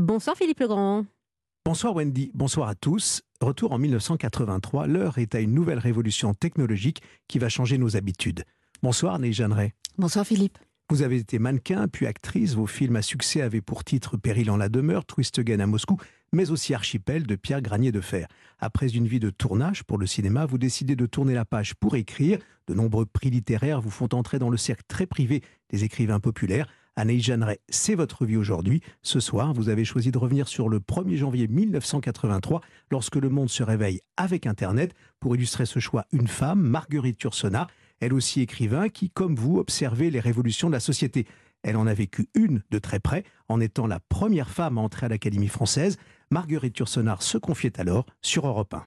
Bonsoir 0.00 0.34
Philippe 0.34 0.60
Legrand. 0.60 1.04
Bonsoir 1.62 1.94
Wendy, 1.94 2.30
bonsoir 2.32 2.70
à 2.70 2.74
tous. 2.74 3.20
Retour 3.42 3.72
en 3.72 3.78
1983, 3.78 4.86
l'heure 4.86 5.18
est 5.18 5.34
à 5.34 5.40
une 5.40 5.52
nouvelle 5.52 5.78
révolution 5.78 6.32
technologique 6.32 7.02
qui 7.28 7.38
va 7.38 7.50
changer 7.50 7.76
nos 7.76 7.98
habitudes. 7.98 8.44
Bonsoir 8.82 9.18
Neil 9.18 9.34
Jeanneret. 9.34 9.74
Bonsoir 9.98 10.26
Philippe. 10.26 10.56
Vous 10.88 11.02
avez 11.02 11.18
été 11.18 11.38
mannequin, 11.38 11.86
puis 11.86 12.06
actrice. 12.06 12.54
Vos 12.54 12.66
films 12.66 12.96
à 12.96 13.02
succès 13.02 13.42
avaient 13.42 13.60
pour 13.60 13.84
titre 13.84 14.16
Péril 14.16 14.50
en 14.50 14.56
la 14.56 14.70
demeure, 14.70 15.04
Twist 15.04 15.38
Again 15.38 15.60
à 15.60 15.66
Moscou, 15.66 15.98
mais 16.32 16.50
aussi 16.50 16.72
Archipel 16.72 17.26
de 17.26 17.36
Pierre 17.36 17.60
Granier 17.60 17.92
de 17.92 18.00
Fer. 18.00 18.26
Après 18.58 18.88
une 18.88 19.06
vie 19.06 19.20
de 19.20 19.28
tournage 19.28 19.84
pour 19.84 19.98
le 19.98 20.06
cinéma, 20.06 20.46
vous 20.46 20.56
décidez 20.56 20.96
de 20.96 21.04
tourner 21.04 21.34
la 21.34 21.44
page 21.44 21.74
pour 21.74 21.94
écrire. 21.96 22.38
De 22.68 22.72
nombreux 22.72 23.04
prix 23.04 23.28
littéraires 23.28 23.82
vous 23.82 23.90
font 23.90 24.08
entrer 24.14 24.38
dans 24.38 24.48
le 24.48 24.56
cercle 24.56 24.84
très 24.88 25.06
privé 25.06 25.42
des 25.68 25.84
écrivains 25.84 26.20
populaires. 26.20 26.68
Anaïs 27.00 27.24
Jeanneret, 27.24 27.60
c'est 27.70 27.94
votre 27.94 28.26
vie 28.26 28.36
aujourd'hui. 28.36 28.82
Ce 29.00 29.20
soir, 29.20 29.54
vous 29.54 29.70
avez 29.70 29.86
choisi 29.86 30.12
de 30.12 30.18
revenir 30.18 30.48
sur 30.48 30.68
le 30.68 30.80
1er 30.80 31.16
janvier 31.16 31.48
1983, 31.48 32.60
lorsque 32.90 33.16
le 33.16 33.30
monde 33.30 33.48
se 33.48 33.62
réveille 33.62 34.02
avec 34.18 34.46
Internet. 34.46 34.92
Pour 35.18 35.34
illustrer 35.34 35.64
ce 35.64 35.78
choix, 35.78 36.04
une 36.12 36.28
femme, 36.28 36.60
Marguerite 36.60 37.22
Yourcenar, 37.22 37.68
elle 38.00 38.12
aussi 38.12 38.42
écrivain, 38.42 38.90
qui, 38.90 39.08
comme 39.08 39.34
vous, 39.34 39.56
observait 39.56 40.10
les 40.10 40.20
révolutions 40.20 40.68
de 40.68 40.74
la 40.74 40.80
société. 40.80 41.26
Elle 41.62 41.78
en 41.78 41.86
a 41.86 41.94
vécu 41.94 42.28
une 42.34 42.62
de 42.70 42.78
très 42.78 43.00
près, 43.00 43.24
en 43.48 43.60
étant 43.60 43.86
la 43.86 44.00
première 44.00 44.50
femme 44.50 44.76
à 44.76 44.82
entrer 44.82 45.06
à 45.06 45.08
l'Académie 45.08 45.48
française. 45.48 45.96
Marguerite 46.30 46.78
Yourcenar 46.78 47.22
se 47.22 47.38
confiait 47.38 47.80
alors 47.80 48.04
sur 48.20 48.46
Europe 48.46 48.74
1. 48.74 48.84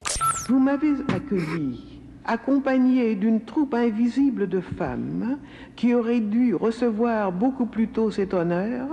Vous 0.48 0.60
m'avez 0.60 0.92
accueilli, 1.08 1.93
accompagné 2.24 3.14
d'une 3.14 3.42
troupe 3.42 3.74
invisible 3.74 4.48
de 4.48 4.60
femmes 4.60 5.38
qui 5.76 5.94
auraient 5.94 6.20
dû 6.20 6.54
recevoir 6.54 7.32
beaucoup 7.32 7.66
plus 7.66 7.88
tôt 7.88 8.10
cet 8.10 8.34
honneur, 8.34 8.86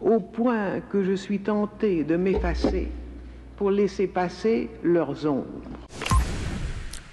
au 0.00 0.20
point 0.20 0.80
que 0.90 1.02
je 1.02 1.14
suis 1.14 1.40
tentée 1.40 2.04
de 2.04 2.16
m'effacer 2.16 2.88
pour 3.56 3.70
laisser 3.70 4.06
passer 4.06 4.68
leurs 4.82 5.26
ombres. 5.26 5.46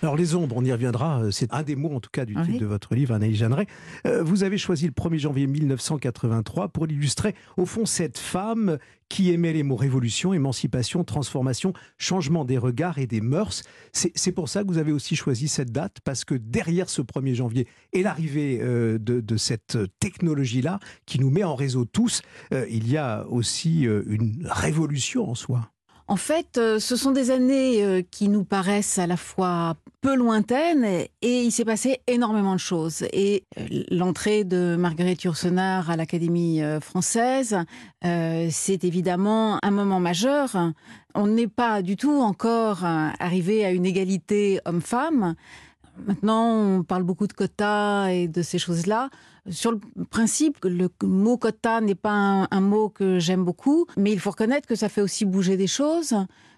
Alors 0.03 0.17
les 0.17 0.35
ombres, 0.35 0.57
on 0.57 0.65
y 0.65 0.71
reviendra, 0.73 1.23
euh, 1.23 1.31
c'est 1.31 1.53
un 1.53 1.63
des 1.63 1.77
mots 1.77 1.95
en 1.95 2.01
tout 2.01 2.09
cas 2.11 2.25
du 2.25 2.35
titre 2.35 2.59
de 2.59 2.65
votre 2.65 2.93
livre, 2.93 3.13
Anaïs 3.13 3.37
Jeanneret. 3.37 3.67
Euh, 4.05 4.21
vous 4.21 4.43
avez 4.43 4.57
choisi 4.57 4.85
le 4.85 4.91
1er 4.91 5.17
janvier 5.17 5.47
1983 5.47 6.67
pour 6.67 6.91
illustrer 6.91 7.35
au 7.55 7.65
fond 7.65 7.85
cette 7.85 8.17
femme 8.17 8.79
qui 9.07 9.31
aimait 9.31 9.53
les 9.53 9.63
mots 9.63 9.77
révolution, 9.77 10.33
émancipation, 10.33 11.05
transformation, 11.05 11.71
changement 11.97 12.43
des 12.43 12.57
regards 12.57 12.97
et 12.97 13.07
des 13.07 13.21
mœurs. 13.21 13.63
C'est 13.93 14.33
pour 14.33 14.49
ça 14.49 14.63
que 14.63 14.67
vous 14.67 14.77
avez 14.77 14.91
aussi 14.91 15.15
choisi 15.15 15.47
cette 15.47 15.71
date, 15.71 15.99
parce 16.03 16.25
que 16.25 16.35
derrière 16.35 16.89
ce 16.89 17.01
1er 17.01 17.35
janvier 17.35 17.67
et 17.93 18.03
l'arrivée 18.03 18.59
euh, 18.61 18.97
de, 18.99 19.37
cette 19.37 19.77
technologie-là, 19.99 20.79
qui 21.05 21.17
nous 21.21 21.29
met 21.29 21.45
en 21.45 21.55
réseau 21.55 21.85
tous, 21.85 22.23
il 22.51 22.89
y 22.89 22.97
a 22.97 23.25
aussi 23.29 23.83
une 23.83 24.47
révolution 24.49 25.29
en 25.29 25.35
soi. 25.35 25.69
En 26.13 26.15
fait, 26.15 26.59
ce 26.79 26.95
sont 26.95 27.09
des 27.09 27.31
années 27.31 28.05
qui 28.11 28.29
nous 28.29 28.43
paraissent 28.43 28.99
à 28.99 29.07
la 29.07 29.17
fois 29.17 29.77
peu 30.03 30.15
lointaine 30.15 30.83
et 30.83 31.43
il 31.43 31.51
s'est 31.51 31.65
passé 31.65 32.01
énormément 32.05 32.53
de 32.53 32.59
choses. 32.59 33.03
Et 33.13 33.45
euh, 33.57 33.83
l'entrée 33.89 34.43
de 34.43 34.75
Marguerite 34.77 35.23
Yourcenar 35.23 35.89
à 35.89 35.95
l'Académie 35.95 36.61
euh, 36.61 36.79
française, 36.81 37.57
euh, 38.05 38.47
c'est 38.51 38.83
évidemment 38.83 39.57
un 39.63 39.71
moment 39.71 40.01
majeur. 40.01 40.55
On 41.15 41.25
n'est 41.25 41.47
pas 41.47 41.81
du 41.81 41.95
tout 41.95 42.21
encore 42.21 42.83
arrivé 42.83 43.65
à 43.65 43.71
une 43.71 43.85
égalité 43.85 44.59
homme-femme. 44.65 45.35
Maintenant, 46.05 46.77
on 46.77 46.83
parle 46.83 47.03
beaucoup 47.03 47.27
de 47.27 47.33
quotas 47.33 48.09
et 48.09 48.27
de 48.27 48.41
ces 48.41 48.57
choses-là. 48.57 49.09
Sur 49.49 49.73
le 49.73 49.79
principe, 50.09 50.57
le 50.63 50.89
mot 51.03 51.37
quota 51.37 51.81
n'est 51.81 51.95
pas 51.95 52.11
un, 52.11 52.47
un 52.49 52.61
mot 52.61 52.89
que 52.89 53.19
j'aime 53.19 53.43
beaucoup, 53.43 53.85
mais 53.97 54.11
il 54.11 54.19
faut 54.19 54.31
reconnaître 54.31 54.67
que 54.67 54.75
ça 54.75 54.89
fait 54.89 55.01
aussi 55.01 55.25
bouger 55.25 55.57
des 55.57 55.67
choses. 55.67 56.15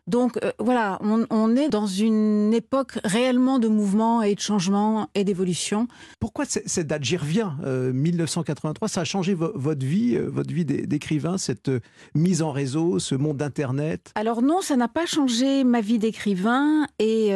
Donc 0.08 0.38
euh, 0.44 0.52
voilà, 0.60 1.00
on, 1.02 1.56
est 1.56 1.70
dans 1.70 1.88
une 1.88 2.54
époque 2.54 3.00
réellement 3.04 3.58
de 3.58 3.68
mouvement 3.68 4.22
et 4.22 4.36
de 4.36 4.40
changement 4.40 5.10
et 5.16 5.24
d'évolution. 5.24 5.88
Pourquoi 6.20 6.46
cette 6.46 6.88
date 6.88 7.04
J'y 7.04 7.18
reviens. 7.18 7.58
1983, 7.64 8.86
euh, 8.86 8.90
ça 8.90 9.02
a 9.02 9.04
changé 9.04 9.34
votre 9.34 9.86
vie, 9.86 10.16
euh, 10.16 10.30
votre 10.30 10.54
vie 10.54 10.66
d'écrivain, 10.66 11.38
cette 11.38 11.72
mise 12.14 12.44
en 12.44 12.52
réseau, 12.52 13.00
ce 13.00 13.16
monde 13.16 13.38
d'Internet? 13.38 14.12
Alors 14.16 14.44
non, 14.44 14.62
ça 14.62 14.76
n'a 14.76 14.88
pas 14.88 15.08
changé 15.08 15.64
ma 15.64 15.82
vie 15.82 15.98
d'écrivain. 15.98 16.86
Et 17.00 17.32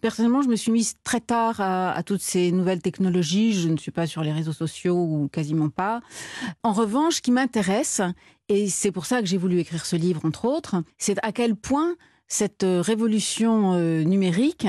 personnellement, 0.00 0.42
je 0.42 0.48
me 0.48 0.56
suis 0.56 0.72
mise 0.72 0.94
très 1.04 1.20
tard 1.20 1.60
à, 1.60 1.92
à, 1.92 2.02
toutes 2.02 2.22
ces 2.22 2.52
nouvelles 2.52 2.82
technologies. 2.82 3.54
Je 3.54 3.68
ne 3.68 3.76
suis 3.76 3.92
pas 3.92 4.06
sur 4.06 4.22
les 4.22 4.32
réseaux 4.32 4.52
sociaux 4.52 4.96
ou 4.96 5.28
quasiment 5.28 5.70
pas. 5.70 6.00
En 6.62 6.72
revanche, 6.72 7.16
ce 7.16 7.22
qui 7.22 7.30
m'intéresse, 7.30 8.02
et 8.50 8.68
c'est 8.68 8.90
pour 8.90 9.06
ça 9.06 9.20
que 9.20 9.28
j'ai 9.28 9.38
voulu 9.38 9.60
écrire 9.60 9.86
ce 9.86 9.94
livre, 9.94 10.22
entre 10.24 10.44
autres, 10.44 10.82
c'est 10.98 11.16
à 11.22 11.30
quel 11.30 11.54
point 11.54 11.94
cette 12.26 12.64
euh, 12.64 12.80
révolution 12.80 13.74
euh, 13.74 14.02
numérique 14.02 14.66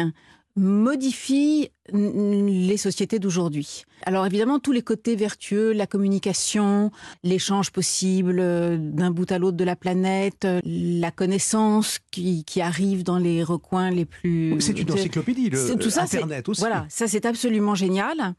modifie 0.55 1.69
les 1.93 2.77
sociétés 2.77 3.17
d'aujourd'hui. 3.17 3.85
Alors 4.03 4.25
évidemment, 4.25 4.59
tous 4.59 4.71
les 4.71 4.81
côtés 4.81 5.15
vertueux, 5.15 5.71
la 5.71 5.87
communication, 5.87 6.91
l'échange 7.23 7.71
possible 7.71 8.37
euh, 8.39 8.77
d'un 8.77 9.09
bout 9.09 9.31
à 9.31 9.39
l'autre 9.39 9.57
de 9.57 9.63
la 9.63 9.75
planète, 9.75 10.45
la 10.63 11.09
connaissance 11.09 11.99
qui, 12.11 12.43
arrive 12.61 13.03
dans 13.03 13.17
les 13.17 13.43
recoins 13.43 13.89
les 13.89 14.05
plus... 14.05 14.57
C'est 14.59 14.77
une 14.77 14.91
encyclopédie, 14.91 15.49
le, 15.49 15.75
tout 15.75 15.89
ça, 15.89 16.03
Internet 16.03 16.47
aussi. 16.49 16.61
Voilà, 16.61 16.85
ça 16.89 17.07
c'est 17.07 17.25
absolument 17.25 17.73
génial. 17.73 18.35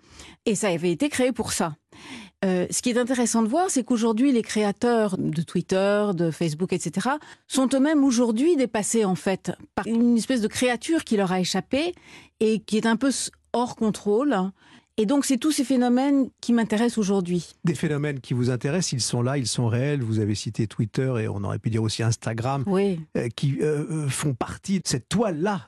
Et 0.46 0.54
ça 0.54 0.68
avait 0.68 0.92
été 0.92 1.08
créé 1.08 1.32
pour 1.32 1.52
ça. 1.52 1.74
Euh, 2.44 2.66
ce 2.70 2.82
qui 2.82 2.90
est 2.90 2.98
intéressant 2.98 3.42
de 3.42 3.48
voir, 3.48 3.70
c'est 3.70 3.84
qu'aujourd'hui, 3.84 4.32
les 4.32 4.42
créateurs 4.42 5.16
de 5.16 5.42
Twitter, 5.42 6.06
de 6.14 6.30
Facebook, 6.30 6.72
etc., 6.72 7.10
sont 7.46 7.68
eux-mêmes 7.72 8.02
aujourd'hui 8.02 8.56
dépassés, 8.56 9.04
en 9.04 9.14
fait, 9.14 9.52
par 9.74 9.86
une 9.86 10.16
espèce 10.16 10.40
de 10.40 10.48
créature 10.48 11.04
qui 11.04 11.16
leur 11.16 11.30
a 11.30 11.40
échappé 11.40 11.94
et 12.40 12.58
qui 12.60 12.76
est 12.76 12.86
un 12.86 12.96
peu 12.96 13.10
hors 13.52 13.76
contrôle. 13.76 14.36
Et 14.98 15.06
donc, 15.06 15.24
c'est 15.24 15.38
tous 15.38 15.52
ces 15.52 15.64
phénomènes 15.64 16.28
qui 16.40 16.52
m'intéressent 16.52 16.98
aujourd'hui. 16.98 17.54
Des 17.64 17.74
phénomènes 17.74 18.20
qui 18.20 18.34
vous 18.34 18.50
intéressent, 18.50 18.92
ils 18.92 19.00
sont 19.00 19.22
là, 19.22 19.38
ils 19.38 19.46
sont 19.46 19.68
réels. 19.68 20.02
Vous 20.02 20.18
avez 20.18 20.34
cité 20.34 20.66
Twitter 20.66 21.14
et 21.20 21.28
on 21.28 21.44
aurait 21.44 21.58
pu 21.58 21.70
dire 21.70 21.82
aussi 21.82 22.02
Instagram, 22.02 22.64
oui. 22.66 23.00
Euh, 23.16 23.28
qui 23.34 23.58
euh, 23.62 24.06
font 24.08 24.34
partie 24.34 24.80
de 24.80 24.86
cette 24.86 25.08
toile-là 25.08 25.64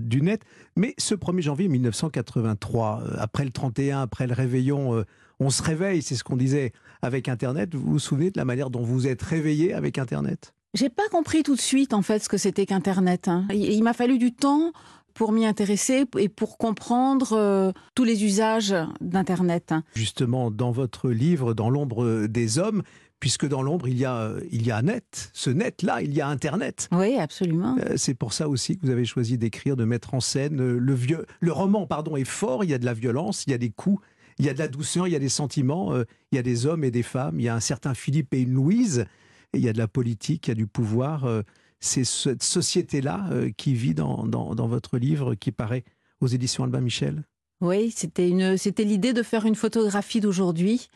du 0.00 0.22
net. 0.22 0.40
Mais 0.76 0.94
ce 0.98 1.14
1er 1.16 1.42
janvier 1.42 1.68
1983, 1.68 3.02
après 3.18 3.44
le 3.44 3.50
31, 3.50 4.00
après 4.00 4.26
le 4.26 4.34
réveillon 4.34 5.04
on 5.40 5.50
se 5.50 5.62
réveille, 5.62 6.02
c'est 6.02 6.14
ce 6.14 6.24
qu'on 6.24 6.36
disait 6.36 6.72
avec 7.02 7.28
Internet. 7.28 7.74
Vous 7.74 7.92
vous 7.92 7.98
souvenez 7.98 8.30
de 8.30 8.38
la 8.38 8.44
manière 8.44 8.70
dont 8.70 8.82
vous 8.82 9.06
êtes 9.06 9.22
réveillé 9.22 9.72
avec 9.74 9.98
Internet? 9.98 10.54
J'ai 10.74 10.90
pas 10.90 11.08
compris 11.10 11.42
tout 11.42 11.54
de 11.54 11.60
suite 11.60 11.94
en 11.94 12.02
fait 12.02 12.22
ce 12.22 12.28
que 12.28 12.36
c'était 12.36 12.66
qu'Internet. 12.66 13.28
Hein. 13.28 13.46
Il, 13.52 13.82
m'a 13.82 13.94
fallu 13.94 14.18
du 14.18 14.32
temps 14.32 14.72
pour 15.14 15.32
m'y 15.32 15.46
intéresser 15.46 16.04
et 16.18 16.28
pour 16.28 16.58
comprendre 16.58 17.32
euh, 17.32 17.72
tous 17.94 18.04
les 18.04 18.24
usages 18.24 18.74
d'Internet. 19.00 19.72
Justement, 19.94 20.50
dans 20.50 20.72
votre 20.72 21.10
livre, 21.10 21.54
dans 21.54 21.70
l'ombre 21.70 22.26
des 22.26 22.58
hommes, 22.58 22.82
puisque 23.20 23.46
dans 23.46 23.62
l'ombre, 23.62 23.88
il 23.88 23.98
y 23.98 24.04
a, 24.04 24.32
il 24.50 24.66
y 24.66 24.70
a 24.70 24.82
net. 24.82 25.30
Ce 25.32 25.50
net-là, 25.50 26.02
il 26.02 26.12
y 26.14 26.20
a 26.20 26.28
Internet. 26.28 26.88
Oui, 26.92 27.16
absolument. 27.16 27.76
Euh, 27.80 27.94
c'est 27.96 28.14
pour 28.14 28.32
ça 28.32 28.48
aussi 28.48 28.76
que 28.76 28.84
vous 28.84 28.92
avez 28.92 29.04
choisi 29.04 29.38
d'écrire, 29.38 29.76
de 29.76 29.84
mettre 29.84 30.14
en 30.14 30.20
scène 30.20 30.60
euh, 30.60 30.78
le 30.78 30.94
vieux. 30.94 31.26
Le 31.40 31.52
roman, 31.52 31.86
pardon, 31.86 32.16
est 32.16 32.24
fort. 32.24 32.64
Il 32.64 32.70
y 32.70 32.74
a 32.74 32.78
de 32.78 32.84
la 32.84 32.94
violence, 32.94 33.44
il 33.46 33.50
y 33.50 33.54
a 33.54 33.58
des 33.58 33.70
coups, 33.70 34.00
il 34.38 34.44
y 34.44 34.48
a 34.48 34.54
de 34.54 34.58
la 34.58 34.68
douceur, 34.68 35.06
il 35.06 35.12
y 35.12 35.16
a 35.16 35.20
des 35.20 35.28
sentiments, 35.28 35.94
euh, 35.94 36.04
il 36.30 36.36
y 36.36 36.38
a 36.38 36.42
des 36.42 36.66
hommes 36.66 36.84
et 36.84 36.90
des 36.90 37.02
femmes, 37.02 37.40
il 37.40 37.44
y 37.44 37.48
a 37.48 37.54
un 37.54 37.60
certain 37.60 37.94
Philippe 37.94 38.34
et 38.34 38.42
une 38.42 38.52
Louise, 38.52 39.06
il 39.54 39.60
y 39.60 39.68
a 39.68 39.72
de 39.72 39.78
la 39.78 39.88
politique, 39.88 40.46
il 40.46 40.50
y 40.50 40.52
a 40.52 40.54
du 40.54 40.66
pouvoir. 40.66 41.24
Euh, 41.24 41.42
c'est 41.80 42.04
cette 42.04 42.42
société-là 42.42 43.28
euh, 43.30 43.50
qui 43.56 43.74
vit 43.74 43.94
dans, 43.94 44.26
dans, 44.26 44.66
votre 44.66 44.98
livre 44.98 45.34
qui 45.34 45.52
paraît 45.52 45.84
aux 46.20 46.26
éditions 46.26 46.64
Albin 46.64 46.80
Michel? 46.80 47.22
Oui, 47.62 47.90
c'était 47.94 48.28
une, 48.28 48.58
c'était 48.58 48.84
l'idée 48.84 49.14
de 49.14 49.22
faire 49.22 49.46
une 49.46 49.54
photographie 49.54 50.20
d'aujourd'hui 50.20 50.88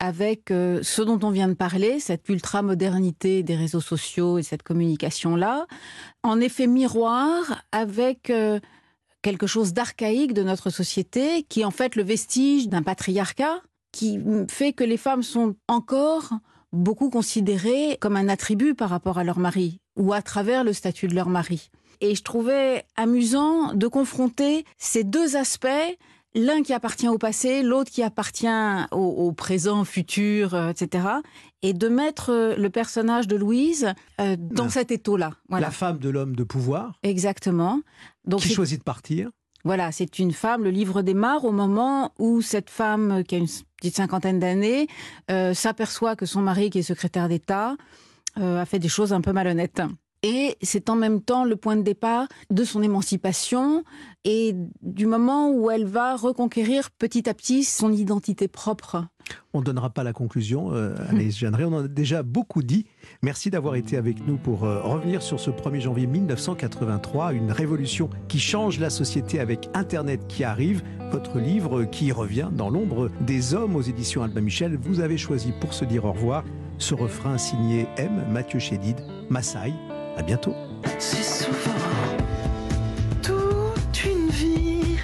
avec 0.00 0.46
ce 0.48 1.02
dont 1.02 1.20
on 1.22 1.30
vient 1.30 1.46
de 1.46 1.54
parler, 1.54 2.00
cette 2.00 2.28
ultra-modernité 2.28 3.44
des 3.44 3.54
réseaux 3.54 3.80
sociaux 3.80 4.38
et 4.38 4.42
cette 4.42 4.64
communication-là, 4.64 5.66
en 6.24 6.40
effet 6.40 6.66
miroir 6.66 7.62
avec 7.70 8.32
quelque 9.22 9.46
chose 9.46 9.72
d'archaïque 9.72 10.34
de 10.34 10.42
notre 10.42 10.70
société, 10.70 11.44
qui 11.48 11.60
est 11.60 11.64
en 11.64 11.70
fait 11.70 11.96
le 11.96 12.02
vestige 12.02 12.68
d'un 12.68 12.82
patriarcat, 12.82 13.60
qui 13.92 14.20
fait 14.48 14.72
que 14.72 14.84
les 14.84 14.96
femmes 14.96 15.22
sont 15.22 15.56
encore 15.68 16.30
beaucoup 16.72 17.10
considérées 17.10 17.98
comme 18.00 18.16
un 18.16 18.28
attribut 18.28 18.74
par 18.74 18.90
rapport 18.90 19.18
à 19.18 19.24
leur 19.24 19.38
mari, 19.38 19.80
ou 19.96 20.12
à 20.12 20.22
travers 20.22 20.64
le 20.64 20.72
statut 20.72 21.08
de 21.08 21.14
leur 21.14 21.28
mari. 21.28 21.70
Et 22.00 22.14
je 22.14 22.22
trouvais 22.22 22.84
amusant 22.96 23.74
de 23.74 23.86
confronter 23.86 24.64
ces 24.78 25.04
deux 25.04 25.36
aspects 25.36 25.68
l'un 26.34 26.62
qui 26.62 26.72
appartient 26.72 27.08
au 27.08 27.18
passé, 27.18 27.62
l'autre 27.62 27.90
qui 27.90 28.02
appartient 28.02 28.46
au, 28.92 29.32
présent, 29.32 29.84
futur, 29.84 30.54
euh, 30.54 30.70
etc. 30.70 31.06
Et 31.62 31.72
de 31.72 31.88
mettre 31.88 32.30
euh, 32.30 32.56
le 32.56 32.70
personnage 32.70 33.26
de 33.26 33.36
Louise 33.36 33.92
euh, 34.20 34.36
dans 34.38 34.68
cet 34.68 34.90
étau-là. 34.90 35.32
La 35.50 35.70
femme 35.70 35.98
de 35.98 36.08
l'homme 36.08 36.36
de 36.36 36.44
pouvoir. 36.44 36.98
Exactement. 37.02 37.80
Donc 38.24 38.40
qui 38.40 38.52
choisit 38.52 38.78
de 38.78 38.84
partir. 38.84 39.30
Voilà, 39.64 39.92
c'est 39.92 40.18
une 40.18 40.32
femme, 40.32 40.64
le 40.64 40.70
livre 40.70 41.02
démarre 41.02 41.44
au 41.44 41.52
moment 41.52 42.14
où 42.18 42.40
cette 42.40 42.70
femme, 42.70 43.22
qui 43.24 43.34
a 43.34 43.38
une 43.38 43.48
petite 43.76 43.94
cinquantaine 43.94 44.38
d'années, 44.38 44.88
s'aperçoit 45.28 46.16
que 46.16 46.24
son 46.24 46.40
mari, 46.40 46.70
qui 46.70 46.78
est 46.78 46.82
secrétaire 46.82 47.28
d'État, 47.28 47.76
a 48.36 48.64
fait 48.64 48.78
des 48.78 48.88
choses 48.88 49.12
un 49.12 49.20
peu 49.20 49.34
malhonnêtes. 49.34 49.82
Et 50.22 50.56
c'est 50.62 50.90
en 50.90 50.96
même 50.96 51.22
temps 51.22 51.44
le 51.44 51.56
point 51.56 51.76
de 51.76 51.82
départ 51.82 52.26
de 52.50 52.64
son 52.64 52.82
émancipation 52.82 53.84
et 54.24 54.54
du 54.82 55.06
moment 55.06 55.50
où 55.50 55.70
elle 55.70 55.86
va 55.86 56.14
reconquérir 56.16 56.90
petit 56.90 57.28
à 57.28 57.34
petit 57.34 57.64
son 57.64 57.90
identité 57.92 58.46
propre. 58.46 59.04
On 59.54 59.60
ne 59.60 59.64
donnera 59.64 59.90
pas 59.90 60.02
la 60.02 60.12
conclusion, 60.12 60.72
euh, 60.72 60.94
Anaïs 61.08 61.38
Jeanneret, 61.38 61.64
on 61.64 61.72
en 61.72 61.84
a 61.84 61.88
déjà 61.88 62.22
beaucoup 62.22 62.62
dit. 62.62 62.86
Merci 63.22 63.50
d'avoir 63.50 63.76
été 63.76 63.96
avec 63.96 64.26
nous 64.26 64.36
pour 64.36 64.64
euh, 64.64 64.82
revenir 64.82 65.22
sur 65.22 65.40
ce 65.40 65.50
1er 65.50 65.80
janvier 65.80 66.06
1983, 66.06 67.32
une 67.32 67.52
révolution 67.52 68.10
qui 68.28 68.40
change 68.40 68.80
la 68.80 68.90
société 68.90 69.40
avec 69.40 69.68
Internet 69.74 70.26
qui 70.28 70.44
arrive. 70.44 70.82
Votre 71.12 71.38
livre 71.38 71.84
qui 71.84 72.12
revient 72.12 72.48
dans 72.52 72.70
l'ombre 72.70 73.10
des 73.20 73.54
hommes 73.54 73.76
aux 73.76 73.82
éditions 73.82 74.22
Albin 74.22 74.40
Michel. 74.40 74.76
Vous 74.76 75.00
avez 75.00 75.16
choisi 75.16 75.52
pour 75.60 75.74
se 75.74 75.84
dire 75.84 76.04
au 76.04 76.12
revoir 76.12 76.44
ce 76.78 76.94
refrain 76.94 77.38
signé 77.38 77.86
M. 77.96 78.24
Mathieu 78.30 78.58
Chédid, 78.58 78.96
Maasai. 79.28 79.72
À 80.16 80.22
bientôt. 80.22 80.54
C'est 80.98 81.22
souvent 81.22 81.70
toute 83.22 84.04
une 84.04 84.28
vie 84.28 84.98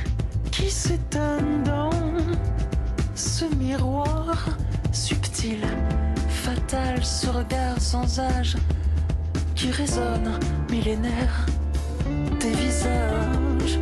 qui 0.50 0.70
s'étonne 0.70 1.62
dans 1.64 1.91
ce 3.14 3.44
miroir 3.56 4.47
subtil, 4.93 5.61
fatal, 6.29 7.05
ce 7.05 7.29
regard 7.29 7.81
sans 7.81 8.20
âge 8.20 8.56
qui 9.55 9.70
résonne 9.70 10.38
millénaire 10.70 11.47
des 12.41 12.52
visages 12.52 13.79